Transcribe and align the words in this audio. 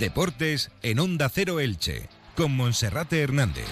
Deportes 0.00 0.70
en 0.82 0.98
Onda 0.98 1.28
Cero 1.28 1.60
Elche, 1.60 2.08
con 2.34 2.56
Monserrate 2.56 3.20
Hernández. 3.20 3.66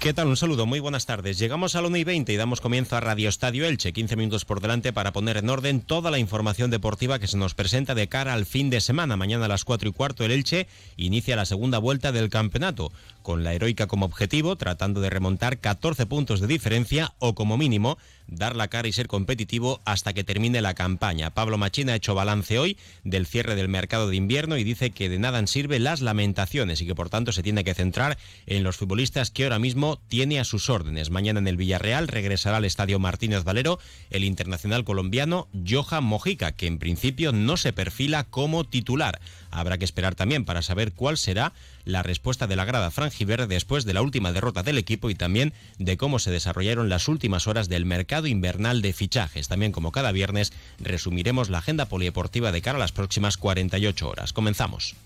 ¿Qué 0.00 0.12
tal? 0.12 0.26
Un 0.26 0.36
saludo, 0.36 0.66
muy 0.66 0.80
buenas 0.80 1.06
tardes. 1.06 1.38
Llegamos 1.38 1.76
a 1.76 1.82
la 1.82 1.86
1 1.88 1.96
y 1.96 2.04
20 2.04 2.32
y 2.32 2.36
damos 2.36 2.60
comienzo 2.60 2.96
a 2.96 3.00
Radio 3.00 3.28
Estadio 3.28 3.64
Elche. 3.64 3.92
15 3.92 4.16
minutos 4.16 4.44
por 4.44 4.60
delante 4.60 4.92
para 4.92 5.12
poner 5.12 5.36
en 5.36 5.48
orden 5.48 5.80
toda 5.80 6.10
la 6.10 6.18
información 6.18 6.70
deportiva 6.70 7.20
que 7.20 7.28
se 7.28 7.36
nos 7.36 7.54
presenta 7.54 7.94
de 7.94 8.08
cara 8.08 8.32
al 8.32 8.44
fin 8.44 8.70
de 8.70 8.80
semana. 8.80 9.16
Mañana 9.16 9.44
a 9.44 9.48
las 9.48 9.64
4 9.64 9.88
y 9.88 9.92
cuarto 9.92 10.24
el 10.24 10.32
Elche 10.32 10.66
inicia 10.96 11.36
la 11.36 11.46
segunda 11.46 11.78
vuelta 11.78 12.10
del 12.10 12.28
campeonato, 12.28 12.90
con 13.22 13.44
la 13.44 13.54
heroica 13.54 13.86
como 13.86 14.06
objetivo, 14.06 14.56
tratando 14.56 15.00
de 15.00 15.10
remontar 15.10 15.58
14 15.58 16.06
puntos 16.06 16.40
de 16.40 16.48
diferencia 16.48 17.14
o 17.20 17.36
como 17.36 17.56
mínimo 17.56 17.98
dar 18.26 18.56
la 18.56 18.68
cara 18.68 18.88
y 18.88 18.92
ser 18.92 19.06
competitivo 19.06 19.80
hasta 19.84 20.12
que 20.12 20.24
termine 20.24 20.60
la 20.60 20.74
campaña. 20.74 21.30
Pablo 21.30 21.56
Machín 21.56 21.88
ha 21.90 21.94
hecho 21.94 22.14
balance 22.14 22.58
hoy 22.58 22.76
del 23.04 23.26
cierre 23.26 23.54
del 23.54 23.68
mercado 23.68 24.08
de 24.08 24.16
invierno 24.16 24.56
y 24.56 24.64
dice 24.64 24.90
que 24.90 25.08
de 25.08 25.18
nada 25.18 25.36
sirve 25.46 25.78
las 25.78 26.00
lamentaciones 26.00 26.80
y 26.80 26.86
que 26.86 26.94
por 26.94 27.10
tanto 27.10 27.32
se 27.32 27.42
tiene 27.42 27.62
que 27.62 27.74
centrar 27.74 28.16
en 28.46 28.62
los 28.62 28.76
futbolistas 28.76 29.30
que 29.30 29.44
ahora 29.44 29.58
mismo 29.58 30.00
tiene 30.08 30.40
a 30.40 30.44
sus 30.44 30.70
órdenes. 30.70 31.10
Mañana 31.10 31.40
en 31.40 31.46
el 31.46 31.56
Villarreal 31.56 32.08
regresará 32.08 32.56
al 32.56 32.64
estadio 32.64 32.98
Martínez 32.98 33.44
Valero 33.44 33.78
el 34.10 34.24
internacional 34.24 34.84
colombiano 34.84 35.48
Johan 35.68 36.04
Mojica, 36.04 36.52
que 36.52 36.66
en 36.66 36.78
principio 36.78 37.32
no 37.32 37.56
se 37.56 37.72
perfila 37.72 38.24
como 38.24 38.64
titular. 38.64 39.20
Habrá 39.50 39.78
que 39.78 39.84
esperar 39.84 40.14
también 40.14 40.44
para 40.44 40.62
saber 40.62 40.92
cuál 40.92 41.18
será 41.18 41.52
la 41.84 42.02
respuesta 42.02 42.46
de 42.46 42.56
la 42.56 42.64
grada 42.64 42.90
franjiverde 42.90 43.46
después 43.46 43.84
de 43.84 43.94
la 43.94 44.02
última 44.02 44.32
derrota 44.32 44.62
del 44.62 44.78
equipo 44.78 45.10
y 45.10 45.14
también 45.14 45.52
de 45.78 45.96
cómo 45.96 46.18
se 46.18 46.30
desarrollaron 46.30 46.88
las 46.88 47.08
últimas 47.08 47.46
horas 47.46 47.68
del 47.68 47.86
mercado 47.86 48.26
invernal 48.26 48.82
de 48.82 48.92
fichajes. 48.92 49.48
También 49.48 49.72
como 49.72 49.92
cada 49.92 50.12
viernes 50.12 50.52
resumiremos 50.78 51.50
la 51.50 51.58
agenda 51.58 51.86
polideportiva 51.86 52.52
de 52.52 52.62
cara 52.62 52.76
a 52.76 52.80
las 52.80 52.92
próximas 52.92 53.36
48 53.36 54.08
horas. 54.08 54.32
Comenzamos. 54.32 54.96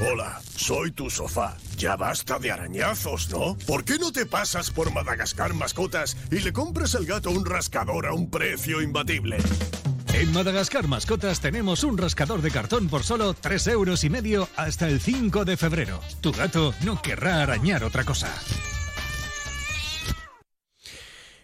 Hola, 0.00 0.40
soy 0.56 0.90
tu 0.90 1.10
sofá. 1.10 1.56
Ya 1.76 1.96
basta 1.96 2.38
de 2.38 2.50
arañazos, 2.50 3.30
¿no? 3.30 3.56
¿Por 3.66 3.84
qué 3.84 3.98
no 3.98 4.10
te 4.10 4.26
pasas 4.26 4.70
por 4.70 4.92
Madagascar 4.92 5.54
Mascotas 5.54 6.16
y 6.30 6.40
le 6.40 6.52
compras 6.52 6.94
al 6.94 7.06
gato 7.06 7.30
un 7.30 7.44
rascador 7.44 8.06
a 8.06 8.12
un 8.12 8.30
precio 8.30 8.82
imbatible? 8.82 9.36
En 10.14 10.30
Madagascar 10.30 10.88
Mascotas 10.88 11.40
tenemos 11.40 11.84
un 11.84 11.96
rascador 11.96 12.42
de 12.42 12.50
cartón 12.50 12.88
por 12.88 13.02
solo 13.02 13.32
3 13.32 13.66
euros 13.68 14.04
y 14.04 14.10
medio 14.10 14.46
hasta 14.56 14.86
el 14.88 15.00
5 15.00 15.46
de 15.46 15.56
febrero. 15.56 16.00
Tu 16.20 16.32
gato 16.32 16.74
no 16.84 17.00
querrá 17.00 17.42
arañar 17.42 17.82
otra 17.82 18.04
cosa. 18.04 18.30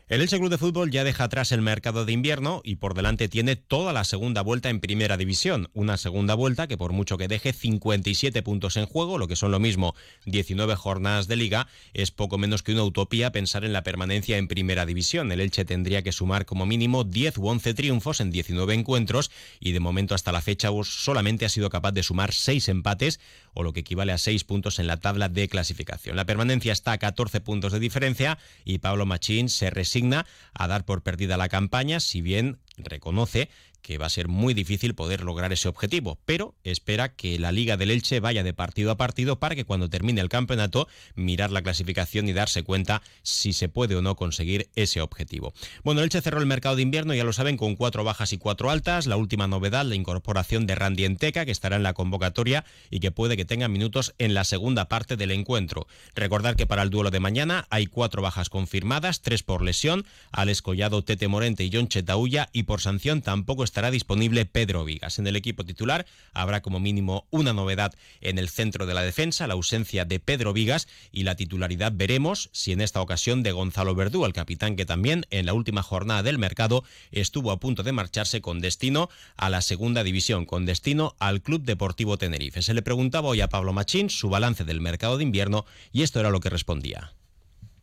El 0.09 0.23
Elche 0.23 0.39
Club 0.39 0.48
de 0.48 0.56
Fútbol 0.56 0.91
ya 0.91 1.05
deja 1.05 1.25
atrás 1.25 1.53
el 1.53 1.61
mercado 1.61 2.06
de 2.06 2.12
invierno 2.12 2.62
y 2.64 2.77
por 2.77 2.95
delante 2.95 3.28
tiene 3.28 3.56
toda 3.56 3.92
la 3.92 4.05
segunda 4.05 4.41
vuelta 4.41 4.70
en 4.70 4.81
Primera 4.81 5.19
División. 5.19 5.69
Una 5.75 5.98
segunda 5.98 6.33
vuelta 6.33 6.67
que 6.67 6.78
por 6.78 6.95
mucho 6.95 7.19
que 7.19 7.28
deje 7.28 7.53
57 7.53 8.42
puntos 8.42 8.78
en 8.78 8.87
juego, 8.87 9.19
lo 9.19 9.28
que 9.28 9.37
son 9.37 9.50
lo 9.50 9.59
mismo 9.59 9.95
19 10.25 10.77
jornadas 10.77 11.28
de 11.28 11.37
liga, 11.37 11.69
es 11.92 12.11
poco 12.11 12.39
menos 12.39 12.62
que 12.62 12.73
una 12.73 12.84
utopía 12.84 13.33
pensar 13.33 13.67
en 13.67 13.75
la 13.75 13.83
permanencia 13.83 14.39
en 14.39 14.48
Primera 14.48 14.87
División. 14.87 15.31
El 15.31 15.42
Elche 15.42 15.67
tendría 15.67 16.03
que 16.03 16.12
sumar 16.12 16.47
como 16.47 16.65
mínimo 16.65 17.05
10 17.05 17.37
u 17.37 17.48
11 17.48 17.75
triunfos 17.75 18.20
en 18.20 18.31
19 18.31 18.72
encuentros 18.72 19.31
y 19.61 19.72
de 19.72 19.81
momento 19.81 20.15
hasta 20.15 20.33
la 20.33 20.41
fecha 20.41 20.70
solamente 20.84 21.45
ha 21.45 21.50
sido 21.50 21.69
capaz 21.69 21.93
de 21.93 22.03
sumar 22.03 22.33
6 22.33 22.70
empates 22.70 23.20
o 23.59 23.64
lo 23.64 23.73
que 23.73 23.81
equivale 23.81 24.12
a 24.12 24.19
6 24.19 24.45
puntos 24.45 24.78
en 24.78 24.87
la 24.87 24.98
tabla 24.98 25.28
de 25.28 25.48
clasificación. 25.48 26.14
La 26.14 26.27
permanencia 26.27 26.73
está 26.73 26.92
a 26.92 26.98
14 26.98 27.41
puntos 27.41 27.73
de 27.73 27.81
diferencia 27.81 28.39
y 28.65 28.78
Pablo 28.78 29.05
Machín 29.05 29.48
se 29.48 29.69
resigna 29.69 30.27
a 30.55 30.69
dar 30.69 30.84
por 30.84 31.03
perdida 31.03 31.37
la 31.37 31.48
campaña, 31.48 31.98
si 31.98 32.20
bien 32.20 32.59
reconoce 32.77 33.50
que 33.83 33.98
va 33.98 34.07
a 34.07 34.11
ser 34.11 34.29
muy 34.29 34.55
difícil 34.55 34.95
poder 34.95 35.23
lograr 35.23 35.53
ese 35.53 35.69
objetivo, 35.69 36.19
pero 36.25 36.55
espera 36.65 37.15
que 37.15 37.39
la 37.39 37.53
Liga 37.53 37.77
del 37.77 37.91
Elche 37.91 38.21
vaya 38.21 38.43
de 38.43 38.53
partido 38.53 38.91
a 38.91 38.97
partido 38.97 39.39
para 39.39 39.55
que 39.55 39.65
cuando 39.65 39.89
termine 39.89 40.21
el 40.21 40.29
campeonato 40.29 40.89
mirar 41.15 41.50
la 41.50 41.62
clasificación 41.62 42.28
y 42.28 42.33
darse 42.33 42.62
cuenta 42.62 43.03
si 43.22 43.53
se 43.53 43.69
puede 43.69 43.97
o 43.97 44.03
no 44.03 44.17
conseguir 44.17 44.69
ese 44.77 45.00
objetivo. 45.00 45.53
Bueno, 45.84 46.00
el 46.00 46.05
Elche 46.05 46.21
cerró 46.21 46.41
el 46.41 46.47
mercado 46.47 46.77
de 46.77 46.83
invierno, 46.83 47.15
ya 47.15 47.25
lo 47.25 47.33
saben, 47.33 47.56
con 47.56 47.77
cuatro 47.77 48.05
bajas 48.05 48.33
y 48.33 48.38
cuatro 48.38 48.71
altas. 48.71 49.06
La 49.06 49.17
última 49.17 49.47
novedad, 49.47 49.84
la 49.84 49.94
incorporación 49.94 50.67
de 50.67 50.75
Randy 50.75 51.05
Enteca, 51.05 51.44
que 51.44 51.53
estará 51.53 51.77
en 51.77 51.83
la 51.83 51.94
convocatoria 51.94 52.65
y 52.91 53.00
que 53.00 53.11
puede 53.11 53.37
que 53.37 53.44
tenga 53.44 53.69
minutos 53.69 54.15
en 54.19 54.34
la 54.34 54.44
segunda 54.44 54.88
parte 54.88 55.17
del 55.17 55.31
encuentro. 55.31 55.87
Recordar 56.15 56.56
que 56.56 56.67
para 56.67 56.83
el 56.83 56.91
duelo 56.91 57.11
de 57.11 57.21
mañana 57.21 57.67
hay 57.71 57.87
cuatro 57.87 58.22
bajas 58.22 58.50
confirmadas, 58.50 59.22
tres 59.22 59.43
por 59.43 59.62
lesión, 59.62 60.05
Alex 60.33 60.62
Collado, 60.62 61.03
Tete 61.03 61.28
Morente 61.28 61.65
y 61.65 61.71
John 61.72 61.88
Chetaulla, 61.88 62.49
y 62.53 62.65
por 62.65 62.81
sanción 62.81 63.22
tampoco 63.22 63.65
estará 63.69 63.91
disponible 63.91 64.47
Pedro 64.47 64.84
Vigas. 64.84 65.19
En 65.19 65.27
el 65.27 65.37
equipo 65.37 65.65
titular 65.65 66.06
habrá 66.33 66.62
como 66.62 66.81
mínimo 66.81 67.27
una 67.31 67.53
novedad 67.53 67.95
en 68.21 68.39
el 68.39 68.49
centro 68.49 68.87
de 68.87 68.95
la 68.95 69.03
defensa, 69.03 69.47
la 69.47 69.55
ausencia 69.55 70.05
de 70.05 70.19
Pedro 70.21 70.53
Vigas 70.53 70.89
y 71.12 71.23
la 71.23 71.37
titularidad 71.37 71.93
veremos 71.95 72.49
si 72.53 72.73
en 72.73 72.81
esta 72.81 73.01
ocasión 73.01 73.43
de 73.43 73.53
Gonzalo 73.53 73.95
Verdú, 73.95 74.25
el 74.25 74.33
capitán 74.33 74.75
que 74.75 74.87
también 74.87 75.27
en 75.31 75.47
la 75.47 75.53
última 75.53 75.83
jornada 75.83 76.23
del 76.23 76.39
mercado 76.39 76.83
estuvo 77.12 77.53
a 77.53 77.61
punto 77.61 77.83
de 77.83 77.93
marcharse 77.93 78.41
con 78.41 78.61
destino 78.61 79.11
a 79.37 79.51
la 79.51 79.61
segunda 79.61 80.03
división, 80.03 80.47
con 80.47 80.65
destino 80.65 81.15
al 81.19 81.43
Club 81.43 81.62
Deportivo 81.62 82.17
Tenerife. 82.17 82.62
Se 82.62 82.75
le 82.75 82.83
preguntaba 82.83 83.29
hoy 83.29 83.43
a 83.43 83.49
Pablo 83.49 83.73
Machín 83.73 84.09
su 84.09 84.31
balance 84.31 84.65
del 84.65 84.81
mercado 84.81 85.19
de 85.19 85.25
invierno 85.25 85.67
y 85.93 86.03
esto 86.03 86.21
era 86.21 86.31
lo 86.31 86.41
que 86.41 86.50
respondía. 86.50 87.12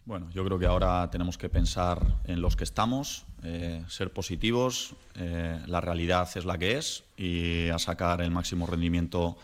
Bueno, 0.05 0.29
yo 0.35 0.45
creo 0.45 0.59
que 0.59 0.67
ahora 0.67 1.09
tenemos 1.09 1.35
que 1.35 1.49
pensar 1.49 1.99
en 2.25 2.39
los 2.39 2.55
que 2.55 2.63
estamos, 2.63 3.25
eh, 3.41 3.83
ser 3.87 4.13
positivos, 4.13 4.93
eh, 5.15 5.59
la 5.65 5.81
realidad 5.81 6.29
es 6.35 6.45
la 6.45 6.59
que 6.59 6.77
es 6.77 7.03
y 7.17 7.69
a 7.69 7.79
sacar 7.79 8.21
el 8.21 8.29
máximo 8.29 8.67
rendimiento 8.67 9.35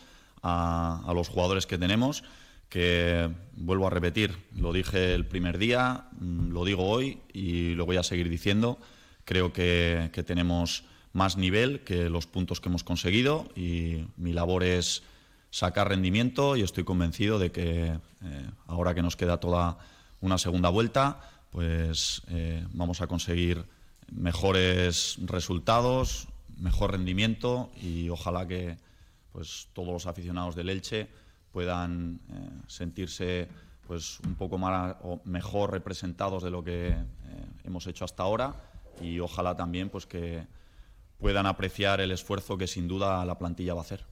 a, 0.44 1.11
los 1.16 1.29
jugadores 1.29 1.66
que 1.66 1.79
tenemos, 1.79 2.23
que 2.69 3.27
vuelvo 3.53 3.88
a 3.88 3.89
repetir, 3.89 4.38
lo 4.55 4.72
dije 4.72 5.16
el 5.16 5.25
primer 5.25 5.57
día, 5.57 6.05
mm, 6.19 6.51
lo 6.51 6.63
digo 6.63 6.88
hoy 6.88 7.17
y 7.33 7.73
lo 7.73 7.88
voy 7.88 7.97
a 7.97 8.03
seguir 8.03 8.29
diciendo, 8.29 8.78
creo 9.25 9.53
que, 9.53 10.11
tenemos 10.28 10.83
más 11.11 11.38
nivel 11.38 11.79
que 11.79 12.07
los 12.07 12.28
puntos 12.28 12.61
que 12.61 12.69
hemos 12.69 12.83
conseguido 12.83 13.49
y 13.55 14.05
mi 14.16 14.31
labor 14.31 14.63
es 14.63 15.01
sacar 15.49 15.89
rendimiento 15.89 16.55
y 16.55 16.61
estoy 16.61 16.83
convencido 16.83 17.39
de 17.39 17.51
que 17.51 17.85
eh, 18.23 18.49
ahora 18.67 18.93
que 18.93 19.01
nos 19.01 19.16
queda 19.16 19.39
toda 19.39 19.79
una 20.21 20.37
segunda 20.37 20.69
vuelta, 20.69 21.19
pues 21.51 22.21
eh, 22.29 22.65
vamos 22.71 23.01
a 23.01 23.07
conseguir 23.07 23.65
mejores 24.11 25.17
resultados, 25.25 26.27
mejor 26.57 26.91
rendimiento 26.91 27.71
y 27.81 28.09
ojalá 28.09 28.47
que 28.47 28.77
pues 29.31 29.67
todos 29.73 29.89
los 29.89 30.05
aficionados 30.05 30.55
del 30.55 30.69
Elche 30.69 31.09
puedan 31.51 32.19
eh, 32.29 32.49
sentirse 32.67 33.47
pues 33.87 34.19
un 34.21 34.35
poco 34.35 34.57
más 34.57 34.95
o 35.01 35.21
mejor 35.25 35.71
representados 35.71 36.43
de 36.43 36.51
lo 36.51 36.63
que 36.63 36.89
eh, 36.89 36.95
hemos 37.63 37.87
hecho 37.87 38.05
hasta 38.05 38.23
ahora 38.23 38.55
y 39.01 39.19
ojalá 39.19 39.55
también 39.55 39.89
pues 39.89 40.05
que 40.05 40.45
puedan 41.17 41.45
apreciar 41.45 41.99
el 42.01 42.11
esfuerzo 42.11 42.57
que 42.57 42.67
sin 42.67 42.87
duda 42.87 43.25
la 43.25 43.37
plantilla 43.37 43.73
va 43.73 43.81
a 43.81 43.83
hacer. 43.83 44.10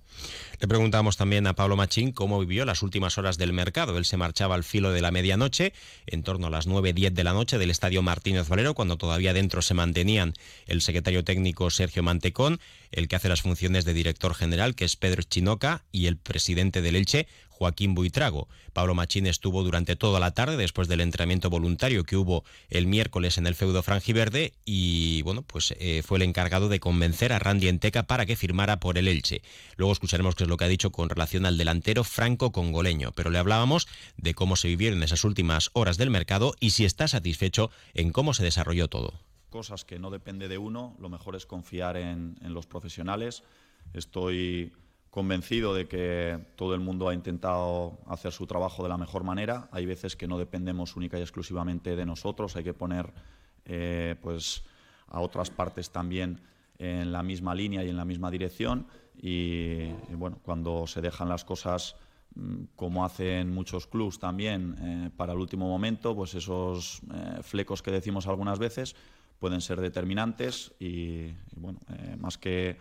Le 0.60 0.68
preguntamos 0.68 1.16
también 1.16 1.48
a 1.48 1.54
Pablo 1.54 1.78
Machín 1.78 2.12
cómo 2.12 2.40
vivió 2.40 2.66
las 2.66 2.84
últimas 2.84 3.18
horas 3.18 3.38
del 3.38 3.54
mercado. 3.54 3.98
Él 3.98 4.04
se 4.04 4.18
marchaba 4.18 4.56
al 4.56 4.66
filo 4.66 4.92
de 4.92 5.00
la 5.00 5.10
medianoche, 5.10 5.72
en 6.06 6.22
torno 6.22 6.48
a 6.48 6.50
las 6.50 6.68
9.10 6.68 7.12
de 7.12 7.24
la 7.24 7.32
noche 7.32 7.58
del 7.58 7.72
Estadio 7.72 8.02
Martínez 8.02 8.50
Valero, 8.50 8.74
cuando 8.74 8.98
todavía 8.98 9.34
dentro 9.34 9.62
se 9.62 9.74
mantenían 9.74 10.34
el 10.66 10.82
secretario 10.82 11.24
técnico 11.24 11.70
Sergio 11.70 12.04
Mantecón, 12.04 12.60
el 12.92 13.08
que 13.08 13.16
hace 13.16 13.30
las 13.30 13.42
funciones 13.42 13.86
de 13.86 13.94
director 13.94 14.36
general, 14.36 14.76
que 14.76 14.84
es 14.84 14.98
Pedro 14.98 15.24
Chinoca, 15.24 15.86
y 15.94 16.08
el 16.08 16.18
presidente 16.18 16.82
del 16.82 16.98
Elche, 16.98 17.28
Joaquín 17.60 17.94
Buitrago. 17.94 18.48
Pablo 18.72 18.96
Machín 18.96 19.28
estuvo 19.28 19.64
durante 19.64 19.98
toda 19.98 20.22
la 20.22 20.32
tarde 20.32 20.56
después 20.56 20.88
del 20.88 21.02
entrenamiento 21.02 21.50
voluntario 21.50 22.06
que 22.06 22.16
hubo 22.16 22.46
el 22.70 22.88
miércoles 22.88 23.38
en 23.38 23.48
el 23.48 23.56
feudo 23.56 23.84
franjiverde 23.84 24.54
y 24.64 25.22
bueno, 25.24 25.42
pues 25.42 25.74
eh, 25.78 26.02
fue 26.06 26.20
el 26.20 26.22
encargado 26.22 26.70
de 26.70 26.80
convencer 26.80 27.34
a 27.34 27.40
Randy 27.40 27.68
Enteca 27.68 28.04
para 28.04 28.26
que 28.26 28.38
firmara 28.38 28.80
por 28.80 28.98
el 28.98 29.10
Elche. 29.10 29.42
Luego 29.76 29.92
escucharemos 30.00 30.36
qué 30.36 30.44
es 30.44 30.50
lo 30.50 30.56
que 30.56 30.64
ha 30.64 30.70
dicho 30.70 30.92
con 30.92 31.10
relación 31.10 31.46
al 31.46 31.58
delantero 31.58 32.06
franco 32.06 32.54
congoleño, 32.54 33.12
pero 33.12 33.30
le 33.30 33.38
hablábamos 33.38 33.86
de 34.16 34.34
cómo 34.34 34.56
se 34.56 34.70
vivieron 34.70 35.04
esas 35.04 35.26
últimas 35.26 35.72
horas 35.74 35.98
del 35.98 36.10
mercado 36.10 36.54
y 36.62 36.70
si 36.70 36.86
está 36.86 37.10
satisfecho 37.10 37.70
en 37.94 38.14
cómo 38.14 38.34
se 38.34 38.46
desarrolló 38.46 38.88
todo. 38.88 39.12
Cosas 39.50 39.84
que 39.84 40.00
no 40.00 40.10
depende 40.10 40.48
de 40.48 40.58
uno, 40.58 40.96
lo 41.02 41.10
mejor 41.10 41.36
es 41.36 41.46
confiar 41.46 41.98
en, 41.98 42.38
en 42.42 42.54
los 42.54 42.66
profesionales. 42.66 43.44
Estoy 43.94 44.72
convencido 45.10 45.74
de 45.74 45.90
que 45.90 46.40
todo 46.56 46.76
el 46.76 46.80
mundo 46.80 47.10
ha 47.10 47.14
intentado 47.14 48.00
hacer 48.08 48.32
su 48.32 48.48
trabajo 48.48 48.84
de 48.84 48.90
la 48.90 48.98
mejor 48.98 49.26
manera. 49.26 49.68
Hay 49.74 49.86
veces 49.86 50.16
que 50.16 50.28
no 50.28 50.38
dependemos 50.38 50.96
única 50.96 51.20
y 51.20 51.22
exclusivamente 51.22 51.98
de 51.98 52.06
nosotros, 52.06 52.56
hay 52.56 52.64
que 52.64 52.74
poner 52.74 53.12
eh, 53.66 54.16
pues, 54.22 54.64
a 55.08 55.20
otras 55.20 55.50
partes 55.50 55.90
también 55.90 56.40
en 56.80 57.12
la 57.12 57.22
misma 57.22 57.54
línea 57.54 57.84
y 57.84 57.90
en 57.90 57.98
la 57.98 58.06
misma 58.06 58.32
dirección. 58.32 58.88
Y, 59.22 59.92
bueno, 60.12 60.40
cuando 60.42 60.88
se 60.88 61.02
dejan 61.02 61.30
las 61.30 61.46
cosas 61.46 61.96
mm, 62.36 62.64
como 62.76 63.06
hacen 63.06 63.54
muchos 63.54 63.86
clubs 63.86 64.18
también 64.18 64.76
eh, 64.82 65.10
para 65.16 65.34
el 65.34 65.40
último 65.40 65.68
momento, 65.68 66.16
pues 66.16 66.34
esos 66.34 67.02
eh, 67.14 67.44
flecos 67.44 67.84
que 67.84 67.92
decimos 67.92 68.26
algunas 68.26 68.58
veces 68.58 68.96
pueden 69.40 69.62
ser 69.62 69.80
determinantes 69.80 70.74
y 70.80 71.28
bueno, 71.56 71.80
más 72.20 72.38
que 72.38 72.78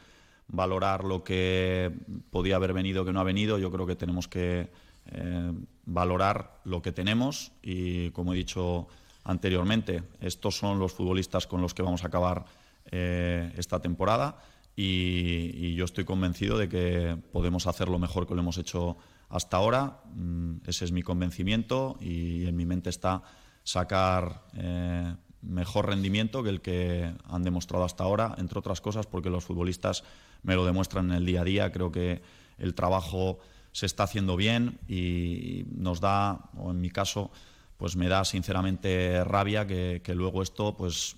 valorar 0.48 1.04
lo 1.04 1.22
que 1.22 1.92
podía 2.30 2.56
haber 2.56 2.72
venido 2.72 3.04
que 3.04 3.12
no 3.12 3.20
ha 3.20 3.24
venido. 3.24 3.58
Yo 3.58 3.70
creo 3.70 3.86
que 3.86 3.96
tenemos 3.96 4.26
que 4.26 4.68
eh, 5.10 5.52
valorar 5.86 6.60
lo 6.64 6.82
que 6.82 6.92
tenemos 6.92 7.52
y, 7.62 8.10
como 8.10 8.32
he 8.32 8.36
dicho 8.36 8.88
anteriormente, 9.24 10.02
estos 10.20 10.56
son 10.56 10.78
los 10.78 10.92
futbolistas 10.92 11.46
con 11.46 11.60
los 11.60 11.74
que 11.74 11.82
vamos 11.82 12.04
a 12.04 12.08
acabar 12.08 12.44
eh, 12.90 13.52
esta 13.56 13.80
temporada 13.80 14.38
y, 14.80 15.74
yo 15.74 15.84
estoy 15.84 16.04
convencido 16.04 16.56
de 16.56 16.68
que 16.68 17.16
podemos 17.32 17.66
hacer 17.66 17.88
lo 17.88 17.98
mejor 17.98 18.26
que 18.26 18.34
lo 18.34 18.40
hemos 18.40 18.58
hecho 18.58 18.96
hasta 19.28 19.56
ahora. 19.56 20.00
Mm, 20.14 20.58
ese 20.66 20.84
es 20.84 20.92
mi 20.92 21.02
convencimiento 21.02 21.96
y 22.00 22.46
en 22.46 22.56
mi 22.56 22.64
mente 22.64 22.90
está 22.90 23.22
sacar 23.64 24.44
eh, 24.54 25.14
mejor 25.42 25.86
rendimiento 25.86 26.42
que 26.42 26.48
el 26.50 26.60
que 26.60 27.12
han 27.28 27.42
demostrado 27.42 27.84
hasta 27.84 28.04
ahora, 28.04 28.34
entre 28.38 28.58
otras 28.58 28.80
cosas 28.80 29.06
porque 29.06 29.30
los 29.30 29.44
futbolistas 29.44 30.04
me 30.42 30.54
lo 30.54 30.64
demuestran 30.64 31.10
en 31.10 31.16
el 31.16 31.26
día 31.26 31.40
a 31.40 31.44
día. 31.44 31.72
Creo 31.72 31.90
que 31.90 32.22
el 32.58 32.74
trabajo 32.74 33.38
se 33.72 33.86
está 33.86 34.04
haciendo 34.04 34.36
bien 34.36 34.78
y 34.88 35.64
nos 35.72 36.00
da, 36.00 36.50
o 36.56 36.70
en 36.70 36.80
mi 36.80 36.90
caso, 36.90 37.30
pues 37.78 37.94
me 37.96 38.08
da 38.08 38.24
sinceramente 38.24 39.22
rabia 39.24 39.66
que, 39.66 40.02
luego 40.14 40.42
esto 40.42 40.76
pues 40.76 41.16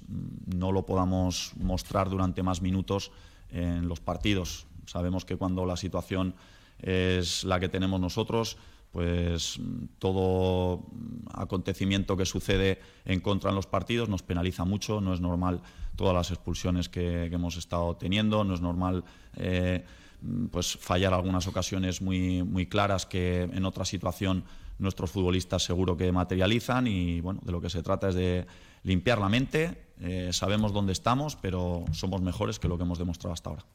no 0.55 0.73
lo 0.73 0.85
podamos 0.85 1.53
mostrar 1.57 2.11
durante 2.11 2.43
más 2.43 2.61
minutos 2.61 3.11
en 3.51 3.89
los 3.89 4.01
partidos. 4.01 4.67
Sabemos 4.85 5.25
que 5.25 5.37
cuando 5.37 5.65
la 5.65 5.77
situación 5.77 6.35
es 6.79 7.45
la 7.45 7.59
que 7.61 7.71
tenemos 7.71 7.99
nosotros, 7.99 8.59
pues 8.93 9.59
todo 9.99 10.83
acontecimiento 11.33 12.17
que 12.17 12.27
sucede 12.27 12.81
en 13.07 13.21
contra 13.21 13.51
en 13.51 13.57
los 13.57 13.67
partidos 13.67 14.11
nos 14.11 14.23
penaliza 14.23 14.65
mucho, 14.67 15.01
no 15.01 15.15
es 15.15 15.21
normal 15.21 15.63
todas 15.97 16.15
las 16.15 16.31
expulsiones 16.31 16.91
que, 16.91 17.27
hemos 17.27 17.57
estado 17.57 17.97
teniendo, 17.97 18.45
no 18.45 18.53
es 18.53 18.61
normal 18.61 19.05
eh, 19.37 19.85
pues 20.51 20.77
fallar 20.81 21.15
algunas 21.15 21.47
ocasiones 21.47 22.03
muy, 22.03 22.43
muy 22.43 22.67
claras 22.67 23.07
que 23.07 23.43
en 23.43 23.65
otra 23.65 23.85
situación 23.85 24.45
nuestros 24.79 25.11
futbolistas 25.11 25.63
seguro 25.63 25.97
que 25.97 26.11
materializan 26.11 26.87
y 26.87 27.21
bueno, 27.21 27.41
de 27.45 27.53
lo 27.53 27.61
que 27.61 27.71
se 27.71 27.83
trata 27.83 28.09
es 28.09 28.15
de 28.15 28.47
limpiar 28.83 29.19
la 29.19 29.29
mente, 29.29 29.91
eh, 30.01 30.31
sabemos 30.33 30.73
dónde 30.73 30.93
estamos, 30.93 31.37
pero 31.37 31.85
somos 31.93 32.23
mejores 32.23 32.59
que 32.59 32.69
lo 32.69 32.77
que 32.77 32.85
hemos 32.85 32.99
demostrado 32.99 33.35
hasta 33.35 33.51
ahora. 33.51 33.67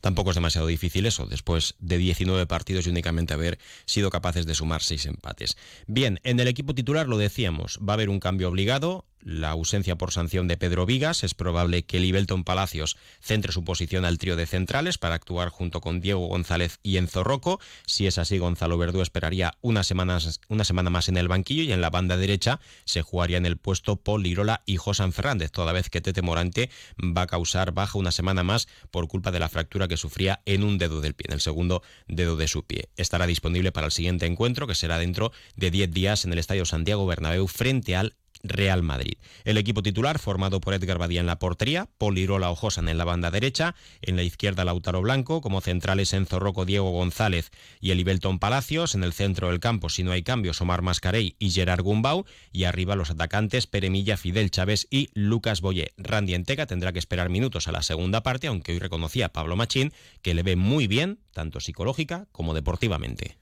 Tampoco 0.00 0.30
es 0.30 0.34
demasiado 0.34 0.66
difícil 0.66 1.06
eso, 1.06 1.24
después 1.24 1.76
de 1.78 1.96
19 1.96 2.46
partidos 2.46 2.86
y 2.86 2.90
únicamente 2.90 3.32
haber 3.32 3.58
sido 3.86 4.10
capaces 4.10 4.44
de 4.44 4.54
sumar 4.54 4.82
seis 4.82 5.06
empates. 5.06 5.56
Bien, 5.86 6.20
en 6.24 6.38
el 6.40 6.48
equipo 6.48 6.74
titular 6.74 7.08
lo 7.08 7.16
decíamos, 7.16 7.78
va 7.78 7.94
a 7.94 7.96
haber 7.96 8.10
un 8.10 8.20
cambio 8.20 8.48
obligado, 8.48 9.06
la 9.24 9.50
ausencia 9.50 9.96
por 9.96 10.12
sanción 10.12 10.46
de 10.46 10.56
Pedro 10.56 10.86
Vigas. 10.86 11.24
Es 11.24 11.34
probable 11.34 11.82
que 11.82 11.98
Libelton 11.98 12.44
Palacios 12.44 12.96
centre 13.20 13.52
su 13.52 13.64
posición 13.64 14.04
al 14.04 14.18
trío 14.18 14.36
de 14.36 14.46
centrales 14.46 14.98
para 14.98 15.14
actuar 15.14 15.48
junto 15.48 15.80
con 15.80 16.00
Diego 16.00 16.26
González 16.28 16.78
y 16.82 16.98
Enzo 16.98 17.24
Rocco. 17.24 17.58
Si 17.86 18.06
es 18.06 18.18
así, 18.18 18.38
Gonzalo 18.38 18.78
Verdú 18.78 19.00
esperaría 19.00 19.54
una 19.62 19.82
semana, 19.82 20.18
una 20.48 20.64
semana 20.64 20.90
más 20.90 21.08
en 21.08 21.16
el 21.16 21.28
banquillo 21.28 21.62
y 21.62 21.72
en 21.72 21.80
la 21.80 21.90
banda 21.90 22.16
derecha 22.16 22.60
se 22.84 23.02
jugaría 23.02 23.38
en 23.38 23.46
el 23.46 23.56
puesto 23.56 23.96
Paul 23.96 24.22
Lirola 24.22 24.62
y 24.66 24.76
Josan 24.76 25.12
Fernández, 25.12 25.50
toda 25.50 25.72
vez 25.72 25.90
que 25.90 26.00
Tete 26.00 26.22
Morante 26.22 26.70
va 26.98 27.22
a 27.22 27.26
causar 27.26 27.72
baja 27.72 27.98
una 27.98 28.12
semana 28.12 28.42
más 28.42 28.68
por 28.90 29.08
culpa 29.08 29.30
de 29.30 29.40
la 29.40 29.48
fractura 29.48 29.88
que 29.88 29.96
sufría 29.96 30.42
en 30.44 30.62
un 30.62 30.78
dedo 30.78 31.00
del 31.00 31.14
pie, 31.14 31.26
en 31.28 31.34
el 31.34 31.40
segundo 31.40 31.82
dedo 32.06 32.36
de 32.36 32.48
su 32.48 32.64
pie. 32.64 32.88
Estará 32.96 33.26
disponible 33.26 33.72
para 33.72 33.86
el 33.86 33.92
siguiente 33.92 34.26
encuentro, 34.26 34.66
que 34.66 34.74
será 34.74 34.98
dentro 34.98 35.32
de 35.56 35.70
10 35.70 35.90
días 35.92 36.24
en 36.24 36.32
el 36.32 36.38
Estadio 36.38 36.64
Santiago 36.64 37.06
Bernabéu 37.06 37.46
frente 37.46 37.96
al 37.96 38.16
Real 38.44 38.82
Madrid. 38.82 39.14
El 39.44 39.58
equipo 39.58 39.82
titular, 39.82 40.18
formado 40.18 40.60
por 40.60 40.74
Edgar 40.74 40.98
Badía 40.98 41.20
en 41.20 41.26
la 41.26 41.38
portería, 41.38 41.88
Polirola 41.98 42.50
Ojosan 42.50 42.88
en 42.88 42.98
la 42.98 43.04
banda 43.04 43.30
derecha, 43.30 43.74
en 44.02 44.16
la 44.16 44.22
izquierda 44.22 44.64
Lautaro 44.64 45.00
Blanco, 45.02 45.40
como 45.40 45.60
centrales 45.60 46.12
Enzo 46.12 46.38
Rocco, 46.38 46.64
Diego 46.64 46.90
González 46.90 47.50
y 47.80 47.90
Elibelton 47.90 48.38
Palacios, 48.38 48.94
en 48.94 49.02
el 49.02 49.12
centro 49.12 49.48
del 49.48 49.60
campo, 49.60 49.88
si 49.88 50.04
no 50.04 50.12
hay 50.12 50.22
cambios, 50.22 50.60
Omar 50.60 50.82
Mascarey 50.82 51.34
y 51.38 51.50
Gerard 51.50 51.82
Gumbau, 51.82 52.26
y 52.52 52.64
arriba 52.64 52.94
los 52.94 53.10
atacantes 53.10 53.66
Peremilla, 53.66 54.16
Fidel 54.16 54.50
Chávez 54.50 54.86
y 54.90 55.08
Lucas 55.14 55.60
Boyé. 55.60 55.92
Randy 55.96 56.34
Enteca 56.34 56.66
tendrá 56.66 56.92
que 56.92 56.98
esperar 56.98 57.30
minutos 57.30 57.66
a 57.66 57.72
la 57.72 57.82
segunda 57.82 58.22
parte, 58.22 58.46
aunque 58.46 58.72
hoy 58.72 58.78
reconocía 58.78 59.30
Pablo 59.30 59.56
Machín 59.56 59.92
que 60.22 60.34
le 60.34 60.42
ve 60.42 60.56
muy 60.56 60.86
bien, 60.86 61.20
tanto 61.32 61.60
psicológica 61.60 62.26
como 62.30 62.54
deportivamente 62.54 63.38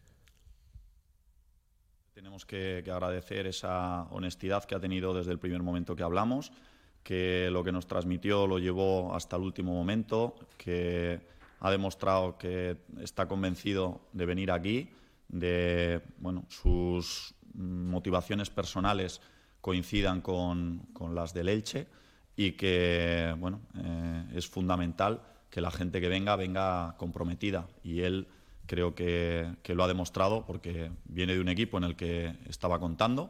que, 2.45 2.85
agradecer 2.91 3.47
esa 3.47 4.05
honestidad 4.11 4.65
que 4.65 4.75
ha 4.75 4.81
tenido 4.81 5.15
desde 5.15 5.33
el 5.33 5.39
primer 5.39 5.63
momento 5.63 5.97
que 5.97 6.03
hablamos, 6.03 6.53
que 7.03 7.49
lo 7.51 7.65
que 7.65 7.73
nos 7.73 7.87
transmitió 7.87 8.47
lo 8.47 8.59
llevó 8.59 9.15
hasta 9.15 9.37
el 9.37 9.43
último 9.43 9.73
momento, 9.73 10.35
que 10.57 11.21
ha 11.61 11.71
demostrado 11.71 12.39
que 12.39 12.77
está 13.01 13.27
convencido 13.27 14.01
de 14.13 14.27
venir 14.27 14.51
aquí, 14.51 14.91
de 15.29 16.03
bueno, 16.19 16.45
sus 16.49 17.35
motivaciones 17.55 18.51
personales 18.51 19.21
coincidan 19.61 20.21
con, 20.21 20.89
las 21.13 21.35
del 21.35 21.49
Elche 21.49 21.87
y 22.37 22.53
que 22.53 23.35
bueno, 23.39 23.61
eh, 23.77 24.25
es 24.35 24.49
fundamental 24.49 25.23
que 25.51 25.61
la 25.61 25.71
gente 25.71 26.01
que 26.01 26.09
venga 26.09 26.35
venga 26.37 26.95
comprometida 26.97 27.69
y 27.85 28.01
él 28.01 28.27
creo 28.73 28.95
que, 28.95 29.55
lo 29.69 29.85
ha 29.85 29.87
demostrado 29.87 30.47
porque 30.47 30.91
viene 31.05 31.35
de 31.35 31.41
un 31.41 31.51
equipo 31.51 31.77
en 31.77 31.85
el 31.85 31.95
que 31.95 32.35
estaba 32.49 32.81
contando, 32.81 33.29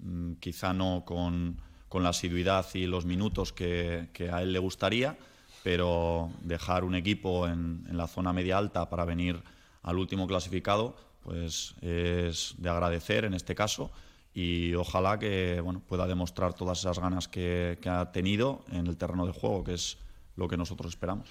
mm, 0.00 0.34
quizá 0.34 0.74
no 0.74 1.04
con, 1.06 1.56
la 1.94 2.10
asiduidad 2.10 2.66
y 2.74 2.84
los 2.84 3.06
minutos 3.06 3.54
que, 3.54 4.10
a 4.30 4.42
él 4.42 4.52
le 4.52 4.58
gustaría, 4.58 5.16
pero 5.62 6.30
dejar 6.42 6.84
un 6.84 6.94
equipo 6.94 7.48
en, 7.48 7.86
la 7.90 8.06
zona 8.06 8.34
media 8.34 8.58
alta 8.58 8.90
para 8.90 9.06
venir 9.06 9.42
al 9.82 9.96
último 9.96 10.26
clasificado, 10.26 10.94
pues 11.22 11.74
es 11.80 12.54
de 12.58 12.68
agradecer 12.68 13.24
en 13.24 13.32
este 13.32 13.54
caso. 13.54 13.90
Y 14.34 14.74
ojalá 14.74 15.18
que 15.18 15.62
bueno, 15.62 15.80
pueda 15.88 16.06
demostrar 16.06 16.52
todas 16.52 16.80
esas 16.80 16.98
ganas 16.98 17.28
que, 17.28 17.78
que 17.80 17.88
ha 17.88 18.12
tenido 18.12 18.62
en 18.70 18.86
el 18.88 18.98
terreno 18.98 19.24
de 19.24 19.32
juego, 19.32 19.64
que 19.64 19.72
es 19.72 19.96
lo 20.36 20.48
que 20.48 20.56
nosotros 20.56 20.92
esperamos. 20.92 21.28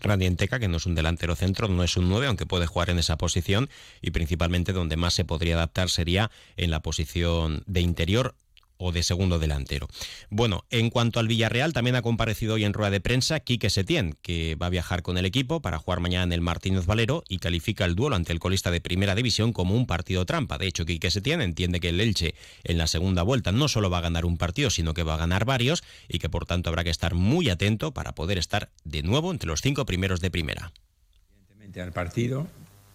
Randy 0.00 0.26
Enteca, 0.26 0.58
que 0.58 0.68
no 0.68 0.76
es 0.76 0.86
un 0.86 0.94
delantero 0.94 1.34
centro, 1.34 1.68
no 1.68 1.82
es 1.82 1.96
un 1.96 2.08
9, 2.08 2.26
aunque 2.26 2.46
puede 2.46 2.66
jugar 2.66 2.90
en 2.90 2.98
esa 2.98 3.16
posición 3.16 3.68
y 4.00 4.10
principalmente 4.10 4.72
donde 4.72 4.96
más 4.96 5.14
se 5.14 5.24
podría 5.24 5.54
adaptar 5.56 5.90
sería 5.90 6.30
en 6.56 6.70
la 6.70 6.80
posición 6.80 7.62
de 7.66 7.80
interior 7.80 8.34
o 8.76 8.92
de 8.92 9.02
segundo 9.02 9.38
delantero. 9.38 9.88
Bueno, 10.30 10.64
en 10.70 10.90
cuanto 10.90 11.20
al 11.20 11.28
Villarreal, 11.28 11.72
también 11.72 11.96
ha 11.96 12.02
comparecido 12.02 12.54
hoy 12.54 12.64
en 12.64 12.72
rueda 12.72 12.90
de 12.90 13.00
prensa 13.00 13.40
Quique 13.40 13.70
Setién, 13.70 14.16
que 14.22 14.56
va 14.56 14.66
a 14.66 14.70
viajar 14.70 15.02
con 15.02 15.18
el 15.18 15.24
equipo 15.24 15.60
para 15.60 15.78
jugar 15.78 16.00
mañana 16.00 16.24
en 16.24 16.32
el 16.32 16.40
Martínez 16.40 16.86
Valero 16.86 17.24
y 17.28 17.38
califica 17.38 17.84
el 17.84 17.94
duelo 17.94 18.16
ante 18.16 18.32
el 18.32 18.40
colista 18.40 18.70
de 18.70 18.80
primera 18.80 19.14
división 19.14 19.52
como 19.52 19.74
un 19.74 19.86
partido 19.86 20.26
trampa. 20.26 20.58
De 20.58 20.66
hecho, 20.66 20.84
Quique 20.84 21.10
Setién 21.10 21.40
entiende 21.40 21.80
que 21.80 21.90
el 21.90 22.00
Elche 22.00 22.34
en 22.64 22.78
la 22.78 22.86
segunda 22.86 23.22
vuelta 23.22 23.52
no 23.52 23.68
solo 23.68 23.90
va 23.90 23.98
a 23.98 24.02
ganar 24.02 24.24
un 24.24 24.36
partido, 24.36 24.70
sino 24.70 24.94
que 24.94 25.02
va 25.02 25.14
a 25.14 25.18
ganar 25.18 25.44
varios 25.44 25.82
y 26.08 26.18
que 26.18 26.28
por 26.28 26.46
tanto 26.46 26.70
habrá 26.70 26.84
que 26.84 26.90
estar 26.90 27.14
muy 27.14 27.48
atento 27.50 27.92
para 27.92 28.14
poder 28.14 28.38
estar 28.38 28.70
de 28.84 29.02
nuevo 29.02 29.30
entre 29.30 29.48
los 29.48 29.60
cinco 29.60 29.86
primeros 29.86 30.20
de 30.20 30.30
primera. 30.30 30.72
Evidentemente 31.50 31.80
al 31.80 31.92
partido, 31.92 32.46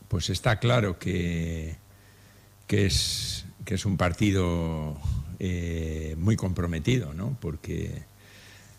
pues 0.07 0.29
está 0.29 0.59
claro 0.59 0.99
que, 0.99 1.77
que, 2.67 2.85
es, 2.85 3.45
que 3.65 3.75
es 3.75 3.85
un 3.85 3.97
partido 3.97 4.97
eh, 5.39 6.15
muy 6.17 6.35
comprometido, 6.35 7.13
¿no? 7.13 7.37
Porque 7.39 8.03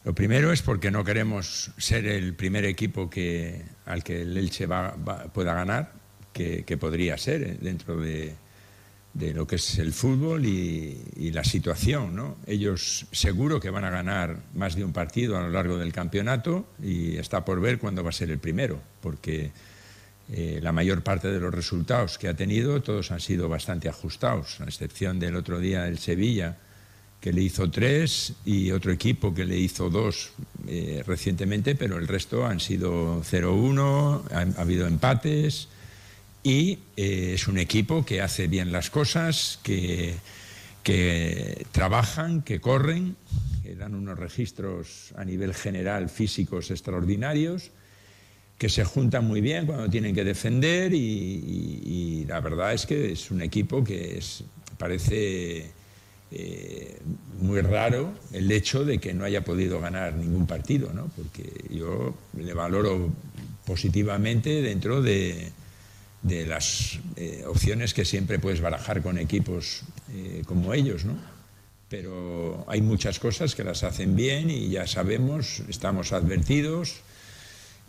lo 0.04 0.14
primero 0.14 0.52
es 0.52 0.62
porque 0.62 0.90
no 0.90 1.04
queremos 1.04 1.72
ser 1.78 2.06
el 2.06 2.34
primer 2.34 2.64
equipo 2.64 3.10
que, 3.10 3.62
al 3.86 4.04
que 4.04 4.22
el 4.22 4.36
Elche 4.36 4.66
va, 4.66 4.94
pueda 5.32 5.54
ganar, 5.54 5.92
que, 6.32 6.64
podría 6.78 7.18
ser 7.18 7.42
eh, 7.42 7.58
dentro 7.60 7.98
de, 7.98 8.34
lo 9.14 9.46
que 9.46 9.56
es 9.56 9.78
el 9.78 9.92
fútbol 9.92 10.46
y, 10.46 11.30
la 11.32 11.44
situación. 11.44 12.14
¿no? 12.14 12.36
Ellos 12.46 13.06
seguro 13.12 13.60
que 13.60 13.70
van 13.70 13.84
a 13.84 13.90
ganar 13.90 14.38
más 14.54 14.74
de 14.74 14.84
un 14.84 14.92
partido 14.92 15.36
a 15.36 15.42
lo 15.42 15.50
largo 15.50 15.78
del 15.78 15.92
campeonato 15.92 16.66
y 16.82 17.16
está 17.16 17.44
por 17.44 17.60
ver 17.60 17.78
cuándo 17.78 18.02
va 18.02 18.10
a 18.10 18.12
ser 18.12 18.30
el 18.30 18.38
primero, 18.38 18.80
porque 19.00 19.50
eh, 20.32 20.60
la 20.62 20.70
mayor 20.70 21.02
parte 21.02 21.26
de 21.26 21.40
los 21.40 21.52
resultados 21.52 22.16
que 22.16 22.28
ha 22.28 22.34
tenido, 22.34 22.80
todos 22.82 23.10
han 23.10 23.18
sido 23.18 23.48
bastante 23.48 23.88
ajustados, 23.88 24.60
a 24.60 24.64
excepción 24.64 25.18
del 25.18 25.34
otro 25.34 25.58
día 25.58 25.88
el 25.88 25.98
Sevilla, 25.98 26.56
que 27.20 27.32
le 27.32 27.42
hizo 27.42 27.68
tres, 27.68 28.34
y 28.44 28.70
otro 28.70 28.92
equipo 28.92 29.34
que 29.34 29.44
le 29.44 29.58
hizo 29.58 29.90
dos 29.90 30.30
eh, 30.68 31.02
recientemente, 31.04 31.74
pero 31.74 31.98
el 31.98 32.06
resto 32.06 32.46
han 32.46 32.60
sido 32.60 33.24
0-1, 33.24 34.22
ha, 34.30 34.60
habido 34.60 34.86
empates, 34.86 35.66
y 36.44 36.78
eh, 36.96 37.32
es 37.34 37.48
un 37.48 37.58
equipo 37.58 38.04
que 38.04 38.22
hace 38.22 38.46
bien 38.46 38.70
las 38.70 38.88
cosas, 38.88 39.58
que, 39.64 40.14
que 40.84 41.66
trabajan, 41.72 42.42
que 42.42 42.60
corren, 42.60 43.16
que 43.64 43.74
dan 43.74 43.96
unos 43.96 44.16
registros 44.16 45.12
a 45.16 45.24
nivel 45.24 45.54
general 45.54 46.08
físicos 46.08 46.70
extraordinarios 46.70 47.72
que 48.60 48.68
se 48.68 48.84
juntan 48.84 49.26
muy 49.26 49.40
bien 49.40 49.64
cuando 49.64 49.88
tienen 49.88 50.14
que 50.14 50.22
defender 50.22 50.92
y, 50.92 52.26
la 52.28 52.40
verdad 52.40 52.74
es 52.74 52.84
que 52.84 53.12
es 53.12 53.30
un 53.30 53.40
equipo 53.40 53.82
que 53.82 54.18
es, 54.18 54.44
parece 54.76 55.70
eh, 56.30 56.98
muy 57.40 57.62
raro 57.62 58.12
el 58.34 58.52
hecho 58.52 58.84
de 58.84 58.98
que 58.98 59.14
no 59.14 59.24
haya 59.24 59.42
podido 59.42 59.80
ganar 59.80 60.14
ningún 60.14 60.46
partido, 60.46 60.92
¿no? 60.92 61.10
porque 61.16 61.50
yo 61.70 62.14
le 62.36 62.52
valoro 62.52 63.08
positivamente 63.64 64.60
dentro 64.60 65.00
de, 65.00 65.52
las 66.22 66.98
eh, 67.16 67.44
opciones 67.46 67.94
que 67.94 68.04
siempre 68.04 68.38
puedes 68.38 68.60
barajar 68.60 69.02
con 69.02 69.16
equipos 69.16 69.84
eh, 70.12 70.42
como 70.44 70.74
ellos, 70.74 71.06
¿no? 71.06 71.16
Pero 71.88 72.66
hay 72.68 72.82
muchas 72.82 73.18
cosas 73.18 73.54
que 73.54 73.64
las 73.64 73.82
hacen 73.84 74.14
bien 74.14 74.50
y 74.50 74.68
ya 74.68 74.86
sabemos, 74.86 75.62
estamos 75.66 76.12
advertidos 76.12 77.00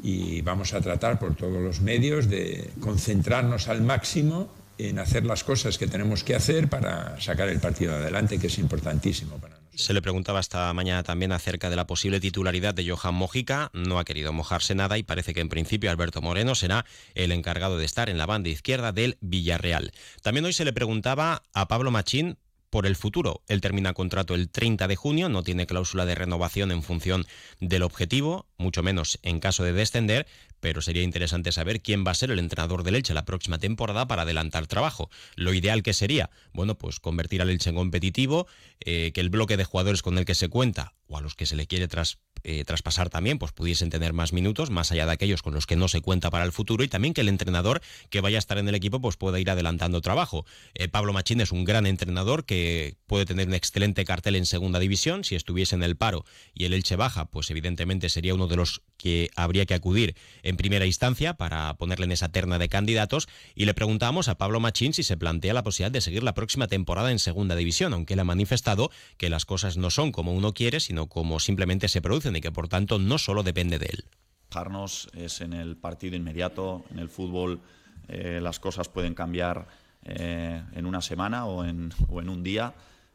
y 0.02 0.42
vamos 0.42 0.74
a 0.74 0.82
tratar 0.82 1.20
por 1.20 1.36
todos 1.36 1.62
los 1.62 1.82
medios 1.82 2.30
de 2.30 2.72
concentrarnos 2.80 3.68
al 3.68 3.82
máximo 3.82 4.50
en 4.78 5.00
hacer 5.00 5.26
las 5.26 5.44
cosas 5.44 5.78
que 5.78 5.88
tenemos 5.88 6.24
que 6.24 6.36
hacer 6.36 6.68
para 6.68 7.20
sacar 7.22 7.50
el 7.50 7.60
partido 7.60 7.96
adelante, 7.96 8.40
que 8.40 8.48
es 8.48 8.58
importantísimo 8.58 9.38
para 9.38 9.56
nosotros. 9.56 9.62
Se 9.74 9.94
le 9.94 10.02
preguntaba 10.02 10.40
esta 10.40 10.74
mañana 10.74 11.04
también 11.04 11.32
acerca 11.32 11.70
de 11.70 11.76
la 11.76 11.88
posible 11.88 12.20
titularidad 12.20 12.74
de 12.74 12.90
Johan 12.90 13.16
Mojica. 13.16 13.70
No 13.74 14.00
ha 14.00 14.06
querido 14.06 14.34
mojarse 14.34 14.76
nada 14.76 14.98
y 14.98 15.04
parece 15.04 15.34
que 15.34 15.40
en 15.40 15.50
principio 15.50 15.90
Alberto 15.90 16.22
Moreno 16.22 16.56
será 16.56 16.86
el 17.16 17.32
encargado 17.32 17.78
de 17.78 17.86
estar 17.86 18.10
en 18.10 18.18
la 18.18 18.26
banda 18.26 18.50
izquierda 18.50 18.92
del 18.92 19.18
Villarreal. 19.22 19.92
También 20.22 20.46
hoy 20.46 20.54
se 20.54 20.66
le 20.66 20.74
preguntaba 20.74 21.44
a 21.54 21.68
Pablo 21.68 21.90
Machín 21.90 22.38
por 22.72 22.88
el 22.88 22.96
futuro. 22.96 23.44
Él 23.48 23.62
termina 23.62 23.94
contrato 23.94 24.34
el 24.34 24.50
30 24.50 24.88
de 24.88 24.96
junio, 24.96 25.30
no 25.30 25.44
tiene 25.44 25.68
cláusula 25.68 26.08
de 26.08 26.16
renovación 26.16 26.72
en 26.72 26.82
función 26.82 27.28
del 27.60 27.84
objetivo, 27.84 28.48
mucho 28.58 28.82
menos 28.82 29.20
en 29.22 29.40
caso 29.40 29.64
de 29.64 29.74
descender, 29.74 30.26
pero 30.60 30.82
sería 30.82 31.04
interesante 31.04 31.52
saber 31.52 31.82
quién 31.82 32.06
va 32.08 32.12
a 32.12 32.16
ser 32.16 32.32
el 32.32 32.40
entrenador 32.40 32.84
del 32.84 32.96
Elche 32.96 33.14
la 33.14 33.26
próxima 33.26 33.60
temporada 33.60 34.08
para 34.08 34.22
adelantar 34.24 34.68
trabajo. 34.68 35.10
Lo 35.36 35.54
ideal 35.54 35.84
que 35.84 35.94
sería, 35.94 36.30
bueno, 36.54 36.78
pues 36.78 37.00
convertir 37.00 37.42
al 37.42 37.50
Elche 37.50 37.70
en 37.70 37.76
competitivo, 37.76 38.48
eh, 38.80 39.12
que 39.14 39.22
el 39.22 39.30
bloque 39.30 39.58
de 39.58 39.66
jugadores 39.66 40.02
con 40.02 40.18
el 40.18 40.26
que 40.26 40.36
se 40.36 40.48
cuenta 40.48 40.94
o 41.08 41.18
a 41.18 41.22
los 41.22 41.36
que 41.36 41.46
se 41.46 41.56
le 41.56 41.68
quiere 41.68 41.88
tras, 41.88 42.20
eh, 42.44 42.64
traspasar 42.66 43.10
también, 43.10 43.40
pues 43.40 43.52
pudiesen 43.52 43.90
tener 43.90 44.14
más 44.14 44.34
minutos, 44.34 44.70
más 44.70 44.92
allá 44.92 45.06
de 45.06 45.12
aquellos 45.12 45.42
con 45.42 45.54
los 45.54 45.66
que 45.66 45.76
no 45.76 45.88
se 45.88 46.02
cuenta 46.02 46.30
para 46.30 46.46
el 46.46 46.52
futuro, 46.52 46.84
y 46.84 46.88
también 46.88 47.14
que 47.14 47.22
el 47.22 47.30
entrenador 47.30 47.82
que 48.10 48.22
vaya 48.22 48.38
a 48.38 48.40
estar 48.40 48.58
en 48.58 48.68
el 48.68 48.76
equipo 48.76 49.02
pues 49.02 49.18
pueda 49.18 49.40
ir 49.40 49.50
adelantando 49.50 50.02
trabajo. 50.02 50.46
Eh, 50.74 50.88
Pablo 50.88 51.14
Machín 51.14 51.42
es 51.42 51.52
un 51.52 51.66
gran 51.66 51.86
entrenador 51.86 52.46
que 52.46 52.96
puede 53.08 53.26
tener 53.26 53.48
un 53.48 53.54
excelente 53.54 54.06
cartel 54.06 54.36
en 54.36 54.46
segunda 54.46 54.80
división. 54.80 55.24
Si 55.24 55.36
estuviese 55.36 55.76
en 55.76 55.84
el 55.84 55.96
paro 55.96 56.26
y 56.54 56.66
el 56.66 56.74
Elche 56.74 56.96
baja, 56.96 57.26
pues 57.26 57.50
evidentemente 57.52 58.10
sería 58.10 58.34
uno 58.34 58.48
de 58.48 58.56
los 58.56 58.82
que 58.98 59.30
habría 59.36 59.66
que 59.66 59.74
acudir 59.74 60.16
en 60.44 60.58
primera 60.58 60.86
instancia 60.86 61.34
para 61.34 61.74
ponerle 61.76 62.06
en 62.06 62.12
esa 62.12 62.30
terna 62.30 62.60
de 62.60 62.70
candidatos. 62.70 63.28
Y 63.56 63.66
le 63.66 63.74
preguntamos 63.74 64.28
a 64.28 64.38
Pablo 64.38 64.60
Machín 64.60 64.94
si 64.94 65.04
se 65.04 65.18
plantea 65.18 65.54
la 65.54 65.64
posibilidad 65.64 65.92
de 65.92 66.02
seguir 66.02 66.24
la 66.24 66.34
próxima 66.34 66.68
temporada 66.68 67.12
en 67.12 67.20
segunda 67.20 67.56
división, 67.56 67.94
aunque 67.94 68.14
él 68.14 68.20
ha 68.20 68.24
manifestado 68.24 68.92
que 69.18 69.30
las 69.30 69.46
cosas 69.46 69.78
no 69.78 69.90
son 69.90 70.12
como 70.12 70.34
uno 70.34 70.54
quiere, 70.54 70.80
sino 70.80 71.08
como 71.08 71.40
simplemente 71.40 71.88
se 71.88 72.02
producen 72.02 72.31
y 72.36 72.42
que 72.42 72.52
por 72.52 72.68
tanto 72.68 73.00
no 73.00 73.18
solo 73.18 73.44
depende 73.44 73.80
de 73.80 73.88
él. 73.88 74.06
Fijarnos 74.50 75.10
es 75.14 75.42
en 75.42 75.54
el 75.54 75.78
partido 75.78 76.16
inmediato, 76.16 76.84
en 76.92 77.00
el 77.00 77.10
fútbol 77.10 77.62
eh, 78.08 78.40
las 78.42 78.60
cosas 78.60 78.90
pueden 78.90 79.14
cambiar 79.14 79.68
eh, 80.04 80.62
en 80.74 80.86
una 80.86 81.02
semana 81.02 81.46
o 81.46 81.64
en, 81.64 81.94
un 82.10 82.44
día. 82.44 82.74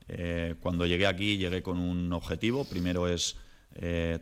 Eh, 0.08 0.54
cuando 0.61 0.87
llegué 0.87 1.06
aquí 1.06 1.37
llegué 1.37 1.62
con 1.62 1.78
un 1.78 2.12
objetivo, 2.12 2.64
primero 2.64 3.08
es 3.08 3.37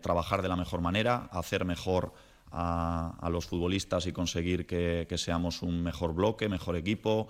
trabajar 0.01 0.43
de 0.43 0.49
la 0.49 0.57
mejor 0.57 0.81
manera, 0.81 1.29
hacer 1.31 1.65
mejor 1.65 2.13
a, 2.51 3.29
los 3.31 3.47
futbolistas 3.47 4.05
y 4.09 4.13
conseguir 4.13 4.67
que, 4.67 5.07
que, 5.09 5.17
seamos 5.17 5.63
un 5.63 5.81
mejor 5.81 6.13
bloque, 6.13 6.49
mejor 6.49 6.75
equipo, 6.75 7.29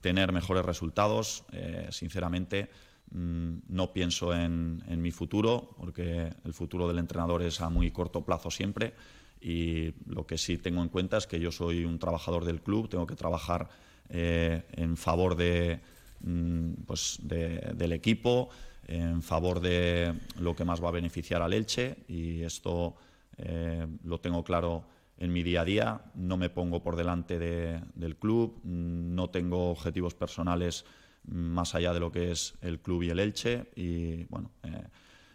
tener 0.00 0.32
mejores 0.32 0.64
resultados. 0.64 1.44
sinceramente, 1.90 2.70
Mm, 2.70 2.95
no 3.12 3.92
pienso 3.92 4.34
en, 4.34 4.82
mi 5.00 5.10
futuro, 5.10 5.70
porque 5.76 6.32
el 6.44 6.52
futuro 6.52 6.88
del 6.88 6.98
entrenador 6.98 7.42
es 7.42 7.60
a 7.60 7.70
muy 7.70 7.90
corto 7.90 8.24
plazo 8.24 8.50
siempre. 8.50 8.94
Y 9.40 9.94
lo 10.06 10.26
que 10.26 10.38
sí 10.38 10.58
tengo 10.58 10.82
en 10.82 10.88
cuenta 10.88 11.18
es 11.18 11.26
que 11.26 11.38
yo 11.38 11.52
soy 11.52 11.84
un 11.84 11.98
trabajador 11.98 12.44
del 12.44 12.62
club, 12.62 12.88
tengo 12.88 13.06
que 13.06 13.14
trabajar 13.14 13.68
eh, 14.08 14.64
en 14.72 14.96
favor 14.96 15.36
mm, 15.36 16.72
pues 16.86 17.18
del 17.22 17.92
equipo, 17.92 18.48
en 18.86 19.22
favor 19.22 19.60
de 19.60 20.14
lo 20.38 20.56
que 20.56 20.64
más 20.64 20.82
va 20.82 20.88
a 20.88 20.92
beneficiar 20.92 21.42
al 21.42 21.52
Elche. 21.52 22.04
Y 22.08 22.42
esto 22.42 22.96
eh, 23.38 23.86
lo 24.04 24.18
tengo 24.20 24.42
claro 24.42 24.84
en 25.18 25.32
mi 25.32 25.42
día 25.42 25.62
a 25.62 25.64
día. 25.64 26.00
No 26.14 26.36
me 26.36 26.50
pongo 26.50 26.82
por 26.82 26.96
delante 26.96 27.38
del 27.38 28.16
club, 28.16 28.60
no 28.64 29.30
tengo 29.30 29.70
objetivos 29.70 30.14
personales 30.14 30.84
más 31.26 31.74
allá 31.74 31.92
de 31.92 32.00
lo 32.00 32.10
que 32.10 32.30
es 32.30 32.54
el 32.60 32.80
club 32.80 33.02
y 33.02 33.10
el 33.10 33.18
Elche. 33.18 33.70
Y 33.74 34.24
bueno, 34.24 34.50
eh, 34.62 34.84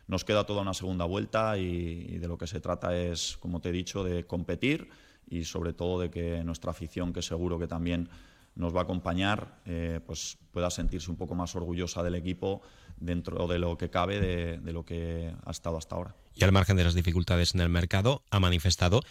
nos 0.07 0.25
queda 0.25 0.45
toda 0.45 0.61
una 0.61 0.73
segunda 0.73 1.05
vuelta 1.05 1.57
y, 1.57 2.17
de 2.17 2.27
lo 2.27 2.37
que 2.37 2.47
se 2.47 2.59
trata 2.59 2.97
es, 2.97 3.37
como 3.37 3.61
te 3.61 3.69
he 3.69 3.71
dicho, 3.71 4.03
de 4.03 4.25
competir 4.25 4.89
y 5.29 5.45
sobre 5.45 5.73
todo 5.73 6.01
de 6.01 6.09
que 6.09 6.43
nuestra 6.43 6.71
afición, 6.71 7.13
que 7.13 7.21
seguro 7.21 7.57
que 7.57 7.67
también 7.67 8.09
nos 8.55 8.75
va 8.75 8.81
a 8.81 8.83
acompañar, 8.83 9.61
eh, 9.65 10.01
pues 10.05 10.37
pueda 10.51 10.69
sentirse 10.69 11.09
un 11.09 11.17
poco 11.17 11.35
más 11.35 11.55
orgullosa 11.55 12.03
del 12.03 12.15
equipo 12.15 12.61
dentro 13.01 13.47
de 13.47 13.59
lo 13.59 13.77
que 13.77 13.89
cabe 13.89 14.21
de 14.21 14.71
lo 14.71 14.85
que 14.85 15.33
ha 15.43 15.51
estado 15.51 15.77
hasta 15.77 15.95
ahora. 15.95 16.15
Y 16.33 16.45
al 16.45 16.53
margen 16.53 16.77
de 16.77 16.85
las 16.85 16.95
dificultades 16.95 17.53
en 17.53 17.61
el 17.61 17.69
mercado, 17.69 18.23
ha 18.29 18.39
manifestado 18.39 19.01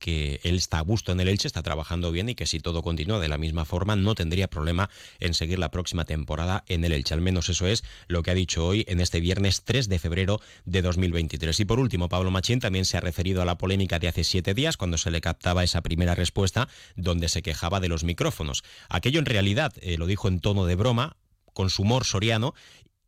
que 0.00 0.40
él 0.44 0.56
está 0.56 0.78
a 0.78 0.80
gusto 0.80 1.12
en 1.12 1.20
el 1.20 1.28
Elche, 1.28 1.46
está 1.46 1.62
trabajando 1.62 2.10
bien 2.10 2.30
y 2.30 2.34
que 2.34 2.46
si 2.46 2.58
todo 2.58 2.82
continúa 2.82 3.20
de 3.20 3.28
la 3.28 3.36
misma 3.38 3.66
forma 3.66 3.94
no 3.96 4.14
tendría 4.14 4.48
problema 4.48 4.88
en 5.20 5.34
seguir 5.34 5.58
la 5.58 5.70
próxima 5.70 6.06
temporada 6.06 6.64
en 6.66 6.84
el 6.84 6.92
Elche. 6.92 7.14
Al 7.14 7.20
menos 7.20 7.50
eso 7.50 7.66
es 7.66 7.84
lo 8.08 8.22
que 8.22 8.30
ha 8.30 8.34
dicho 8.34 8.66
hoy 8.66 8.84
en 8.88 9.00
este 9.00 9.20
viernes 9.20 9.62
3 9.62 9.88
de 9.88 9.98
febrero 9.98 10.40
de 10.64 10.82
2023. 10.82 11.60
Y 11.60 11.64
por 11.66 11.78
último, 11.78 12.08
Pablo 12.08 12.30
Machín 12.30 12.60
también 12.60 12.86
se 12.86 12.96
ha 12.96 13.00
referido 13.00 13.42
a 13.42 13.44
la 13.44 13.58
polémica 13.58 13.98
de 13.98 14.08
hace 14.08 14.24
siete 14.24 14.54
días 14.54 14.78
cuando 14.78 14.96
se 14.96 15.10
le 15.10 15.20
captaba 15.20 15.62
esa 15.62 15.82
primera 15.82 16.14
respuesta 16.14 16.68
donde 16.96 17.28
se 17.28 17.42
quejaba 17.42 17.78
de 17.78 17.88
los 17.88 18.02
micrófonos. 18.02 18.64
Aquello 18.88 19.20
en 19.20 19.26
realidad 19.26 19.74
eh, 19.82 19.98
lo 19.98 20.06
dijo 20.06 20.28
en 20.28 20.40
tono 20.40 20.64
de 20.64 20.76
broma, 20.76 21.18
con 21.52 21.68
su 21.68 21.82
humor 21.82 22.04
soriano 22.04 22.54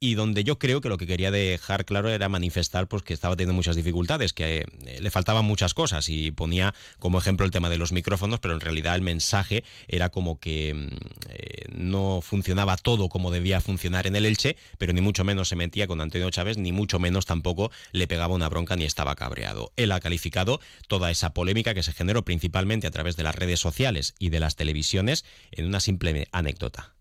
y 0.03 0.17
donde 0.17 0.43
yo 0.43 0.59
creo 0.59 0.81
que 0.81 0.89
lo 0.89 0.99
que 0.99 1.07
quería 1.07 1.31
dejar 1.31 1.85
claro 1.85 2.09
era 2.09 2.29
manifestar 2.29 2.89
pues 2.89 3.05
que 3.05 3.15
estaba 3.15 3.37
teniendo 3.37 3.55
muchas 3.55 3.77
dificultades, 3.77 4.33
que 4.33 4.67
eh, 4.85 5.01
le 5.01 5.11
faltaban 5.13 5.45
muchas 5.45 5.75
cosas 5.75 6.09
y 6.09 6.33
ponía 6.33 6.75
como 6.99 7.19
ejemplo 7.19 7.47
el 7.47 7.53
tema 7.53 7.71
de 7.71 7.79
los 7.79 7.93
micrófonos, 7.93 8.41
pero 8.41 8.53
en 8.53 8.59
realidad 8.59 8.97
el 8.97 9.03
mensaje 9.03 9.63
era 9.87 10.09
como 10.09 10.41
que 10.41 10.75
mm, 10.75 10.89
eh, 11.29 11.67
no 11.73 12.21
funcionaba 12.21 12.77
todo 12.77 13.09
como 13.09 13.31
debía 13.31 13.61
funcionar 13.61 14.09
en 14.09 14.17
el 14.17 14.27
Elche, 14.27 14.57
pero 14.77 14.93
ni 14.93 15.01
mucho 15.01 15.23
menos 15.23 15.49
se 15.49 15.55
metía 15.55 15.87
con 15.87 16.01
Antonio 16.01 16.29
Chávez, 16.31 16.59
ni 16.59 16.73
mucho 16.73 16.99
menos 16.99 17.25
tampoco 17.25 17.71
le 17.93 18.09
pegaba 18.09 18.35
una 18.35 18.49
bronca 18.49 18.75
ni 18.75 18.85
estaba 18.85 19.15
cabreado. 19.15 19.73
Él 19.77 19.93
ha 19.93 20.01
calificado 20.01 20.59
toda 20.89 21.13
esa 21.13 21.33
polémica 21.33 21.75
que 21.75 21.85
se 21.85 21.93
generó 21.93 22.25
principalmente 22.25 22.89
a 22.89 22.91
través 22.91 23.15
de 23.15 23.23
las 23.23 23.37
redes 23.37 23.61
sociales 23.61 24.17
y 24.19 24.31
de 24.31 24.41
las 24.41 24.57
televisiones 24.57 25.25
en 25.53 25.67
una 25.67 25.79
simple 25.79 26.27
anécdota. 26.33 26.97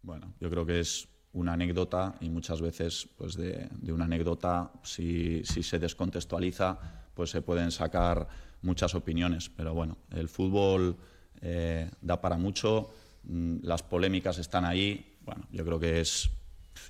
Bueno, 0.00 0.34
yo 0.40 0.48
creo 0.48 0.64
que 0.64 0.80
es 0.80 1.08
una 1.34 1.52
anécdota 1.52 2.14
y 2.20 2.30
muchas 2.30 2.60
veces 2.60 3.08
pues 3.18 3.36
de, 3.36 3.68
una 3.88 4.06
anécdota, 4.06 4.72
si, 4.82 5.44
se 5.44 5.78
descontextualiza, 5.78 6.78
pues 7.14 7.30
se 7.30 7.42
pueden 7.42 7.70
sacar 7.70 8.26
muchas 8.62 8.94
opiniones. 8.94 9.50
Pero 9.50 9.74
bueno, 9.74 9.98
el 10.10 10.28
fútbol 10.28 10.96
eh, 11.42 11.90
da 12.00 12.20
para 12.20 12.38
mucho, 12.38 12.90
mm, 13.24 13.56
las 13.62 13.82
polémicas 13.82 14.38
están 14.38 14.64
ahí. 14.64 15.16
Bueno, 15.22 15.46
yo 15.50 15.64
creo 15.64 15.78
que 15.78 16.00
es, 16.00 16.30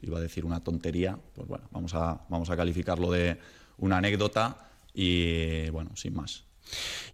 iba 0.03 0.19
a 0.19 0.21
decir 0.21 0.45
una 0.45 0.61
tontería, 0.61 1.19
pues 1.35 1.49
bueno, 1.49 1.67
vamos 1.71 1.95
a, 1.95 2.25
vamos 2.29 2.51
a 2.51 2.57
calificarlo 2.57 3.11
de 3.11 3.39
una 3.79 3.97
anécdota 3.97 4.71
y 4.93 5.69
bueno, 5.71 5.91
sin 5.97 6.15
más. 6.15 6.45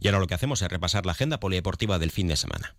Y 0.01 0.09
ahora 0.09 0.21
lo 0.21 0.27
que 0.27 0.35
hacemos 0.35 0.63
es 0.63 0.69
repasar 0.69 1.07
la 1.07 1.13
agenda 1.13 1.41
polideportiva 1.41 1.99
del 1.99 2.11
fin 2.11 2.29
de 2.29 2.37
semana. 2.37 2.75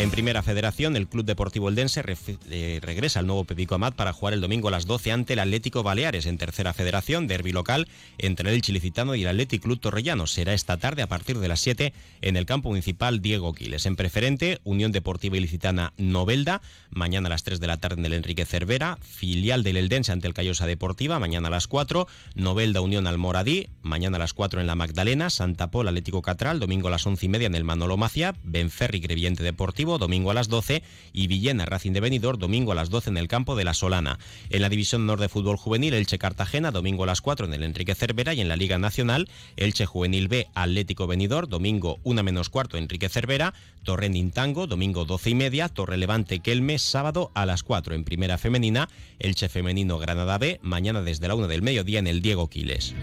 En 0.00 0.10
Primera 0.10 0.42
Federación, 0.42 0.96
el 0.96 1.08
Club 1.08 1.26
Deportivo 1.26 1.68
Eldense 1.68 2.02
eh, 2.48 2.80
regresa 2.80 3.20
al 3.20 3.26
nuevo 3.26 3.44
Pepico 3.44 3.74
Amat 3.74 3.94
para 3.94 4.14
jugar 4.14 4.32
el 4.32 4.40
domingo 4.40 4.68
a 4.68 4.70
las 4.70 4.86
12 4.86 5.12
ante 5.12 5.34
el 5.34 5.40
Atlético 5.40 5.82
Baleares. 5.82 6.24
En 6.24 6.38
Tercera 6.38 6.72
Federación, 6.72 7.26
derby 7.26 7.52
local 7.52 7.86
entre 8.16 8.50
el 8.50 8.62
Chilicitano 8.62 9.14
y 9.14 9.24
el 9.24 9.28
Atlético 9.28 9.64
Club 9.64 9.78
Torrellano. 9.78 10.26
Será 10.26 10.54
esta 10.54 10.78
tarde 10.78 11.02
a 11.02 11.06
partir 11.06 11.38
de 11.38 11.48
las 11.48 11.60
7 11.60 11.92
en 12.22 12.36
el 12.38 12.46
campo 12.46 12.70
municipal 12.70 13.20
Diego 13.20 13.52
Quiles. 13.52 13.84
En 13.84 13.94
Preferente, 13.94 14.62
Unión 14.64 14.90
Deportiva 14.90 15.36
Ilicitana 15.36 15.92
Novelda. 15.98 16.62
Mañana 16.88 17.26
a 17.26 17.30
las 17.30 17.42
3 17.42 17.60
de 17.60 17.66
la 17.66 17.76
tarde 17.76 17.96
en 18.00 18.06
el 18.06 18.14
Enrique 18.14 18.46
Cervera. 18.46 18.96
Filial 19.02 19.62
del 19.62 19.76
Eldense 19.76 20.12
ante 20.12 20.26
el 20.26 20.32
Callosa 20.32 20.66
Deportiva. 20.66 21.18
Mañana 21.18 21.48
a 21.48 21.50
las 21.50 21.66
4. 21.66 22.08
Novelda 22.36 22.80
Unión 22.80 23.06
Almoradí. 23.06 23.68
Mañana 23.82 24.16
a 24.16 24.20
las 24.20 24.32
4 24.32 24.62
en 24.62 24.66
la 24.66 24.76
Magdalena. 24.76 25.28
Santa 25.28 25.70
Pola 25.70 25.90
Atlético 25.90 26.22
Catral. 26.22 26.58
Domingo 26.58 26.88
a 26.88 26.90
las 26.90 27.06
11 27.06 27.26
y 27.26 27.28
media 27.28 27.48
en 27.48 27.54
el 27.54 27.64
Manolo 27.64 27.98
Macia. 27.98 28.34
Benferri 28.44 29.00
Greviente 29.00 29.42
Deportivo 29.42 29.89
domingo 29.98 30.30
a 30.30 30.34
las 30.34 30.48
12, 30.48 30.82
y 31.12 31.26
Villena 31.26 31.64
Racing 31.64 31.92
de 31.92 32.00
Benidorm, 32.00 32.38
domingo 32.38 32.72
a 32.72 32.74
las 32.74 32.90
12 32.90 33.10
en 33.10 33.16
el 33.16 33.28
campo 33.28 33.56
de 33.56 33.64
la 33.64 33.74
Solana. 33.74 34.18
En 34.50 34.62
la 34.62 34.68
División 34.68 35.06
Norte 35.06 35.24
de 35.24 35.28
Fútbol 35.28 35.56
Juvenil, 35.56 35.94
Elche 35.94 36.18
Cartagena, 36.18 36.70
domingo 36.70 37.04
a 37.04 37.06
las 37.06 37.20
4 37.20 37.46
en 37.46 37.54
el 37.54 37.62
Enrique 37.62 37.94
Cervera, 37.94 38.34
y 38.34 38.40
en 38.40 38.48
la 38.48 38.56
Liga 38.56 38.78
Nacional, 38.78 39.28
Elche 39.56 39.86
Juvenil 39.86 40.28
B 40.28 40.48
Atlético 40.54 41.06
Benidorm, 41.06 41.48
domingo 41.48 41.98
1 42.04 42.22
menos 42.22 42.48
cuarto 42.48 42.76
Enrique 42.76 43.08
Cervera, 43.08 43.54
Torrent 43.84 44.34
Tango, 44.34 44.66
domingo 44.66 45.04
12 45.04 45.30
y 45.30 45.34
media, 45.34 45.68
Torre 45.68 45.96
Levante 45.96 46.40
Kelme, 46.40 46.78
sábado 46.78 47.30
a 47.34 47.46
las 47.46 47.62
4 47.62 47.94
en 47.94 48.04
Primera 48.04 48.38
Femenina, 48.38 48.88
Elche 49.18 49.48
Femenino 49.48 49.98
Granada 49.98 50.38
B, 50.38 50.58
mañana 50.62 51.02
desde 51.02 51.28
la 51.28 51.34
1 51.34 51.48
del 51.48 51.62
mediodía 51.62 51.98
en 51.98 52.06
el 52.06 52.22
Diego 52.22 52.48
Quiles. 52.48 52.94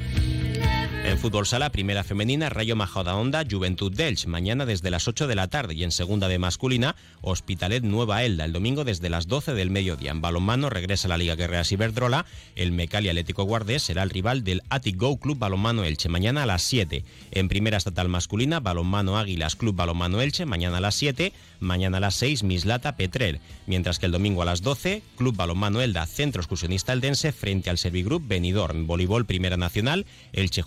En 1.07 1.17
fútbol 1.17 1.45
sala, 1.45 1.71
primera 1.71 2.03
femenina, 2.03 2.49
Rayo 2.49 2.75
Majadahonda, 2.75 3.45
Juventud 3.49 3.93
Delch, 3.93 4.27
mañana 4.27 4.65
desde 4.65 4.91
las 4.91 5.07
8 5.07 5.27
de 5.27 5.35
la 5.35 5.47
tarde 5.47 5.73
y 5.73 5.85
en 5.85 5.91
segunda 5.91 6.27
de 6.27 6.37
masculina, 6.37 6.97
Hospitalet 7.21 7.81
Nueva 7.81 8.25
Elda, 8.25 8.43
el 8.43 8.51
domingo 8.51 8.83
desde 8.83 9.09
las 9.09 9.29
12 9.29 9.53
del 9.53 9.69
mediodía. 9.69 10.11
En 10.11 10.19
balonmano 10.19 10.69
regresa 10.69 11.07
la 11.07 11.17
Liga 11.17 11.35
Guerreras 11.35 11.71
Iberdrola, 11.71 12.25
el 12.57 12.73
Mecali 12.73 13.07
Atlético 13.07 13.45
Guardés 13.45 13.83
será 13.83 14.03
el 14.03 14.09
rival 14.09 14.43
del 14.43 14.63
Atic 14.69 14.97
Go 14.97 15.15
Club 15.15 15.39
Balonmano 15.39 15.85
Elche, 15.85 16.09
mañana 16.09 16.43
a 16.43 16.45
las 16.45 16.63
7. 16.63 17.05
En 17.31 17.47
primera 17.47 17.77
estatal 17.77 18.09
masculina, 18.09 18.59
Balonmano 18.59 19.17
Águilas 19.17 19.55
Club 19.55 19.77
Balonmano 19.77 20.19
Elche, 20.19 20.45
mañana 20.45 20.79
a 20.79 20.81
las 20.81 20.95
7, 20.95 21.31
mañana 21.61 21.97
a 21.97 22.01
las 22.01 22.15
6, 22.15 22.43
Mislata 22.43 22.97
Petrel, 22.97 23.39
mientras 23.65 23.97
que 23.99 24.07
el 24.07 24.11
domingo 24.11 24.41
a 24.41 24.45
las 24.45 24.61
12, 24.61 25.01
Club 25.15 25.37
Balonmano 25.37 25.81
Elda, 25.81 26.05
Centro 26.05 26.41
Excursionista 26.41 26.91
Eldense 26.91 27.31
frente 27.31 27.69
al 27.69 27.77
Servigroup 27.77 28.27
Benidorm, 28.27 28.87
Voleibol 28.87 29.25
Primera 29.25 29.55
Nacional, 29.55 30.05
Elche 30.33 30.63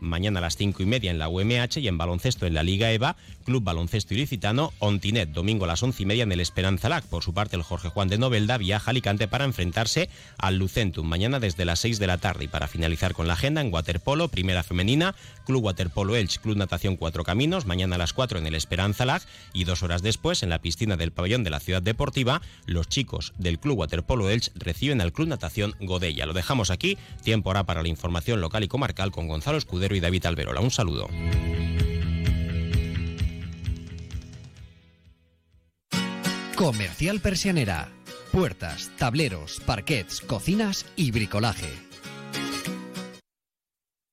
Mañana 0.00 0.40
a 0.40 0.42
las 0.42 0.56
5 0.56 0.82
y 0.82 0.86
media 0.86 1.10
en 1.10 1.18
la 1.18 1.28
UMH 1.28 1.76
y 1.76 1.86
en 1.86 1.96
baloncesto 1.96 2.46
en 2.46 2.54
la 2.54 2.64
Liga 2.64 2.90
EVA, 2.90 3.16
Club 3.44 3.62
Baloncesto 3.62 4.14
Ilicitano, 4.14 4.72
Ontinet, 4.80 5.30
domingo 5.30 5.64
a 5.64 5.68
las 5.68 5.82
11 5.82 6.02
y 6.02 6.06
media 6.06 6.22
en 6.24 6.32
el 6.32 6.40
Esperanza 6.40 6.88
Lac. 6.88 7.04
Por 7.04 7.22
su 7.22 7.32
parte, 7.32 7.54
el 7.54 7.62
Jorge 7.62 7.88
Juan 7.88 8.08
de 8.08 8.18
Novelda 8.18 8.58
viaja 8.58 8.90
a 8.90 8.92
Alicante 8.92 9.28
para 9.28 9.44
enfrentarse 9.44 10.08
al 10.38 10.58
Lucentum, 10.58 11.06
mañana 11.06 11.38
desde 11.38 11.64
las 11.64 11.78
6 11.80 12.00
de 12.00 12.06
la 12.08 12.18
tarde. 12.18 12.44
Y 12.44 12.48
para 12.48 12.66
finalizar 12.66 13.14
con 13.14 13.28
la 13.28 13.34
agenda, 13.34 13.60
en 13.60 13.72
waterpolo, 13.72 14.28
primera 14.28 14.64
femenina, 14.64 15.14
Club 15.46 15.64
Waterpolo 15.64 16.16
Elche, 16.16 16.40
Club 16.40 16.56
Natación 16.56 16.96
Cuatro 16.96 17.22
Caminos, 17.22 17.66
mañana 17.66 17.96
a 17.96 17.98
las 17.98 18.12
4 18.12 18.38
en 18.38 18.46
el 18.46 18.54
Esperanza 18.54 19.04
Lag 19.04 19.22
y 19.52 19.64
dos 19.64 19.82
horas 19.82 20.02
después 20.02 20.42
en 20.42 20.50
la 20.50 20.60
piscina 20.60 20.96
del 20.96 21.12
pabellón 21.12 21.44
de 21.44 21.50
la 21.50 21.60
Ciudad 21.60 21.82
Deportiva, 21.82 22.42
los 22.66 22.88
chicos 22.88 23.32
del 23.38 23.58
Club 23.60 23.78
Waterpolo 23.78 24.28
Elche 24.28 24.50
reciben 24.54 25.00
al 25.00 25.12
Club 25.12 25.28
Natación 25.28 25.76
Godella. 25.80 26.26
Lo 26.26 26.32
dejamos 26.32 26.70
aquí, 26.70 26.98
tiempo 27.22 27.50
ahora 27.50 27.64
para 27.64 27.82
la 27.82 27.88
información 27.88 28.40
local 28.40 28.64
y 28.64 28.68
comarcal 28.68 29.12
con 29.12 29.28
Escudero 29.58 29.94
y 29.94 30.00
David 30.00 30.26
Alberola. 30.26 30.60
Un 30.60 30.70
saludo. 30.70 31.08
Comercial 36.56 37.20
Persianera. 37.20 37.88
Puertas, 38.30 38.90
tableros, 38.96 39.60
parquets, 39.66 40.20
cocinas 40.20 40.86
y 40.96 41.10
bricolaje 41.10 41.91